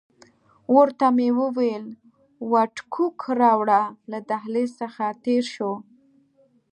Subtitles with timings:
[0.75, 1.85] ورته ومې ویل
[2.51, 3.81] وډکوک راوړه،
[4.11, 5.73] له دهلیز څخه تېر شوو.